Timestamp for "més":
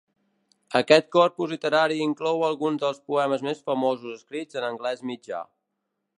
3.49-3.63